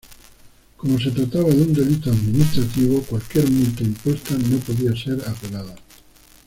[0.77, 5.75] Como se trataba de un delito administrativo, cualquier multa impuesta no podía ser apelada.